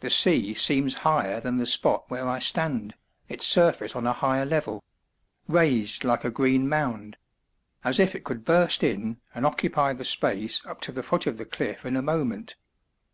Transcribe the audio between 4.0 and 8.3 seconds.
a higher level raised like a green mound as if it